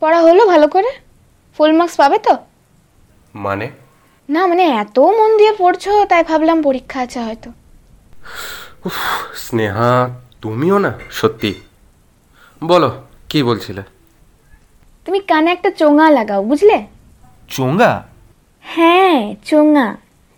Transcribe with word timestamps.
পড়া 0.00 0.20
হলো 0.20 0.46
ভালো 0.46 0.68
করে? 0.68 0.90
ফুল 1.58 1.72
মার্কস 1.72 1.96
পাবে 1.96 2.18
তো? 2.18 2.36
মানে? 3.34 3.66
না 4.28 4.46
মানে 4.46 4.64
এত 4.82 4.98
মন 4.98 5.36
দিয়ে 5.36 5.52
পড়ছো 5.58 6.04
তাই 6.04 6.22
ভাবলাম 6.24 6.62
পরীক্ষা 6.62 7.00
আছে 7.00 7.18
হয়তো। 7.20 7.50
স্নেহা 9.34 10.10
তুমিও 10.40 10.78
না 10.78 10.92
সত্যি। 11.10 11.54
বলো 12.62 12.90
কি 13.28 13.42
বলছিলে? 13.42 13.82
তুমি 15.06 15.20
কানে 15.20 15.52
একটা 15.52 15.70
চোঙা 15.70 16.10
লাগাও 16.10 16.42
বুঝলে? 16.42 16.76
চোঙ্গা 17.48 18.04
হ্যাঁ 18.60 19.34
চোঙা। 19.44 19.96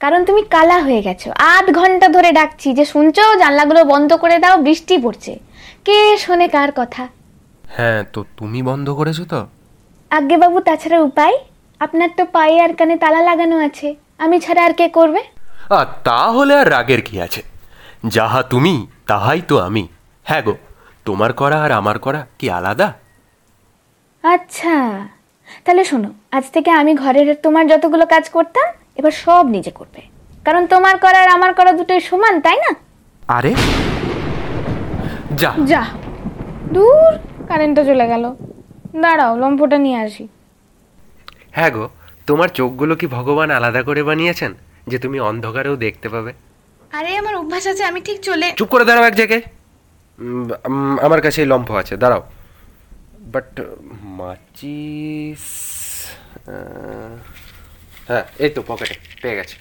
কারণ 0.00 0.24
তুমি 0.24 0.42
কালা 0.42 0.78
হয়ে 0.78 1.02
গেছো। 1.02 1.30
আধ 1.54 1.66
ঘণ্টা 1.78 2.08
ধরে 2.08 2.32
ডাকছি 2.32 2.74
যে 2.74 2.84
শুনছো 2.84 3.34
জানলাগুলো 3.34 3.84
বন্ধ 3.84 4.10
করে 4.16 4.38
দাও 4.38 4.56
বৃষ্টি 4.56 4.98
পড়ছে। 4.98 5.38
কে 5.84 6.16
শোনে 6.16 6.48
কার 6.48 6.72
কথা? 6.76 7.08
হ্যাঁ 7.76 8.04
তো 8.12 8.24
তুমি 8.36 8.62
বন্ধ 8.62 8.90
করেছ 8.90 9.20
তো? 9.20 9.46
আজ্ঞে 10.10 10.36
বাবু 10.38 10.60
তাছাড়া 10.60 11.00
উপায়? 11.00 11.38
আপনার 11.80 12.08
তো 12.16 12.24
পায়ে 12.32 12.62
আর 12.62 12.74
কানে 12.74 12.96
তালা 12.96 13.20
লাগানো 13.22 13.58
আছে। 13.58 13.94
আমি 14.18 14.40
ছাড়া 14.40 14.64
আর 14.64 14.72
কে 14.72 14.88
করবে? 14.88 15.20
আর 15.70 15.86
তাহলে 16.04 16.54
আর 16.54 16.70
রাগের 16.70 17.02
কি 17.02 17.20
আছে? 17.20 17.42
যাহা 18.04 18.42
তুমি 18.42 18.86
তাহাই 19.06 19.40
তো 19.48 19.58
আমি। 19.58 19.88
হ্যাঁ 20.24 20.42
গো 20.42 20.54
তোমার 21.04 21.32
করা 21.32 21.62
আর 21.62 21.72
আমার 21.72 21.98
করা 21.98 22.26
কি 22.38 22.50
আলাদা? 22.50 22.92
আচ্ছা 24.22 24.74
তাহলে 25.64 25.84
শোনো 25.84 26.08
আজ 26.32 26.44
থেকে 26.52 26.70
আমি 26.70 26.94
ঘরের 26.94 27.34
তোমার 27.34 27.68
যতগুলো 27.68 28.06
কাজ 28.06 28.28
করতাম 28.28 28.64
এবার 28.96 29.10
সব 29.10 29.46
নিজে 29.46 29.70
করবে। 29.70 30.00
কারণ 30.44 30.66
তোমার 30.66 30.98
করা 30.98 31.22
আর 31.22 31.28
আমার 31.28 31.54
করা 31.54 31.72
দুটোই 31.72 32.00
সমান 32.00 32.40
তাই 32.40 32.56
না? 32.56 32.74
আরে? 33.28 33.54
যা। 35.36 35.52
যা। 35.66 35.84
দূর। 36.72 37.33
কারেন্টটা 37.48 37.82
চলে 37.84 38.06
গেল। 38.08 38.24
দাঁড়াও 39.02 39.32
লম্ফটা 39.38 39.78
নিয়ে 39.78 39.98
আসি। 40.06 40.24
হ্যাঁ 41.52 41.70
গো 41.70 41.84
তোমার 42.26 42.48
চোখগুলো 42.48 42.94
কি 42.96 43.06
ভগবান 43.06 43.48
আলাদা 43.50 43.80
করে 43.82 44.02
বানিয়েছেন 44.02 44.52
যে 44.86 44.96
তুমি 44.98 45.18
অন্ধকারেও 45.20 45.76
দেখতে 45.76 46.08
পাবে? 46.08 46.32
আরে 46.92 47.10
আমার 47.16 47.34
অভ্যাস 47.34 47.64
আছে 47.66 47.82
আমি 47.84 48.00
ঠিক 48.00 48.18
চলে 48.22 48.46
চুপ 48.58 48.68
করে 48.68 48.84
দাঁড়াও 48.84 49.04
এক 49.04 49.14
জায়গায়। 49.14 49.42
উম, 50.18 50.42
আমার 51.00 51.20
কাছে 51.20 51.38
এই 51.42 51.48
লম্ফ 51.52 51.68
আছে 51.72 51.94
দাঁড়াও। 51.96 52.22
বাট 53.34 53.50
মাচিস 54.18 55.44
আহ, 56.46 57.14
হ্যাঁ 58.08 58.24
এই 58.38 58.50
তো 58.50 58.60
পকেটে 58.62 58.94
পেয়ে 59.22 59.36
গেছে। 59.36 59.56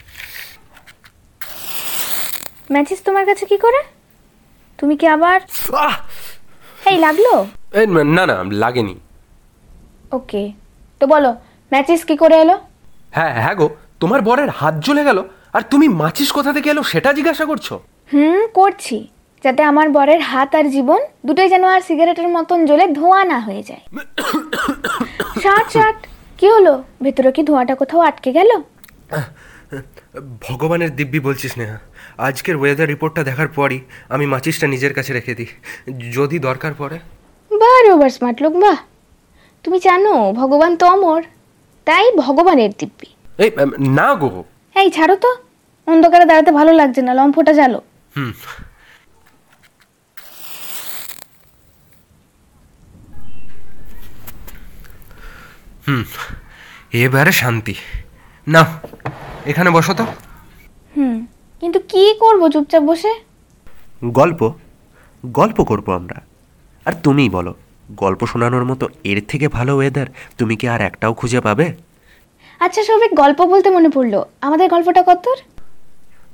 ম্যাচিস 2.72 3.00
তোমার 3.04 3.26
কাছে 3.26 3.44
কি 3.46 3.58
করে? 3.58 3.80
তুমি 4.80 4.94
কি 4.98 5.06
আবার 5.08 5.40
আহ! 5.80 5.96
এই 6.84 6.98
লাগল? 6.98 7.28
এই, 7.74 7.86
না 8.16 8.24
না 8.26 8.36
লাগেনি। 8.64 8.96
ওকে 10.12 10.44
তো 11.00 11.06
বলো 11.08 11.32
ম্যাচিস 11.72 12.02
কি 12.06 12.16
করে 12.18 12.38
এলো? 12.42 12.56
হ্যাঁ 13.12 13.34
হ্যাঁ 13.36 13.56
গো 13.56 13.68
তোমার 14.00 14.22
বরের 14.22 14.50
হাত 14.50 14.76
জ্বলে 14.86 15.04
গেল 15.04 15.20
আর 15.54 15.62
তুমি 15.72 15.88
মাচিস 16.02 16.30
কোথা 16.32 16.52
থেকে 16.54 16.70
এলো 16.70 16.82
সেটা 16.84 17.10
জিজ্ঞাসা 17.14 17.46
করছ? 17.46 17.68
হুম 18.14 18.42
করছি 18.54 18.98
যাতে 19.44 19.62
আমার 19.64 19.88
বরের 19.90 20.22
হাত 20.22 20.52
আর 20.56 20.66
জীবন 20.70 21.00
দুটোই 21.26 21.50
যেন 21.50 21.64
আর 21.66 21.82
সিগারেটের 21.82 22.28
মতন 22.28 22.60
জ্বলে 22.66 22.86
ধোঁয়া 22.94 23.22
না 23.26 23.38
হয়ে 23.40 23.64
যায়। 23.64 23.84
ষাট 25.44 25.66
ষাট 25.72 25.98
কি 26.40 26.48
হলো? 26.48 26.74
ভেতরে 27.02 27.32
কি 27.32 27.42
ধোঁয়াটা 27.44 27.76
কোথাও 27.76 28.02
আটকে 28.02 28.32
গেল? 28.32 28.52
ভগবানের 30.42 30.96
দিব্যি 30.96 31.20
বলছিস 31.20 31.58
নেহা 31.58 31.78
আজকের 32.18 32.56
ওয়েদার 32.56 32.88
রিপোর্টটা 32.88 33.24
দেখার 33.24 33.48
পরই 33.48 33.80
আমি 34.10 34.26
মাচিসটা 34.26 34.68
নিজের 34.68 34.94
কাছে 34.94 35.14
রেখে 35.14 35.36
দিই। 35.36 35.48
যদি 36.12 36.40
দরকার 36.40 36.74
পড়ে। 36.78 37.00
বাহ 37.52 37.94
ওভার 37.94 38.10
স্মার্ট 38.10 38.42
লোক 38.42 38.54
বাহ। 38.54 38.78
তুমি 39.64 39.80
জানো 39.80 40.34
ভগবান 40.34 40.76
তো 40.76 40.86
অমর। 40.86 41.22
তাই 41.86 42.12
ভগবানের 42.18 42.72
দিব্যি। 42.80 43.08
এই 43.38 43.52
না 43.80 44.16
গো। 44.16 44.44
এই 44.76 44.90
ছাড়ো 44.92 45.16
তো। 45.16 45.38
অন্ধকারে 45.88 46.26
দাঁড়াতে 46.26 46.52
ভালো 46.52 46.74
লাগছে 46.74 47.02
না 47.02 47.14
লম্ফটা 47.14 47.54
জ্বালো। 47.54 47.82
হুম। 48.18 48.34
হুম 55.88 56.04
এবারে 56.92 57.32
শান্তি। 57.32 57.76
না 58.48 58.80
এখানে 59.52 59.70
বসো 59.78 59.94
তো। 60.00 60.06
হুম 60.96 61.18
কিন্তু 61.62 61.80
কি 61.92 62.04
করব 62.24 62.42
চুপচাপ 62.54 62.84
বসে? 62.90 63.12
গল্প 64.20 64.42
গল্প 65.24 65.58
করব 65.72 65.88
আমরা। 66.00 66.18
আর 66.88 66.94
তুমিই 67.06 67.30
বলো 67.38 67.52
গল্প 68.04 68.22
শোনানোর 68.32 68.66
মতো 68.72 68.86
এর 69.12 69.20
থেকে 69.32 69.48
ভালো 69.58 69.74
ওয়েদার 69.78 70.08
তুমি 70.38 70.56
কি 70.60 70.66
আর 70.74 70.82
একটাও 70.90 71.14
খুঁজে 71.20 71.40
পাবে? 71.48 71.66
আচ্ছা 72.66 72.82
সৌভিক 72.88 73.12
গল্প 73.22 73.40
বলতে 73.54 73.70
মনে 73.78 73.90
পড়ল। 73.96 74.14
আমাদের 74.46 74.68
গল্পটা 74.74 75.02
কত 75.10 75.26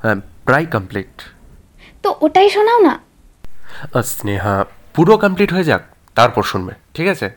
হ্যাঁ 0.04 0.18
প্রায় 0.48 0.68
কমপ্লিট 0.76 1.14
তো 2.04 2.10
ওটাই 2.26 2.50
শোনাও 2.56 2.80
না। 2.88 2.94
স্নেহা 4.12 4.56
পুরো 4.96 5.14
কমপ্লিট 5.24 5.50
হয়ে 5.56 5.68
যাক 5.70 5.84
তারপর 6.18 6.44
শুনবে 6.52 6.74
ঠিক 6.96 7.08
আছে? 7.14 7.28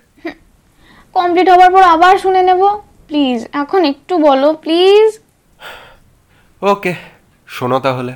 কমপ্লিট 1.16 1.47
হওয়ার 1.53 1.71
পর 1.75 1.83
আবার 1.94 2.15
শুনে 2.25 2.43
নেব। 2.49 2.62
প্লিজ 3.09 3.39
এখন 3.62 3.81
একটু 3.93 4.15
বলো 4.27 4.49
প্লিজ। 4.65 5.09
ওকে 6.62 6.92
শোনো 7.48 7.78
তাহলে। 7.78 8.12